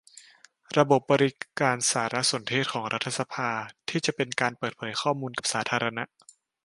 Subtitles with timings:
[0.77, 3.49] ระบบบริการสารสนเทศของรัฐสภา
[3.89, 6.03] ที่จะเป็นการเปิดเผยข้อมูลกับสาธารณะ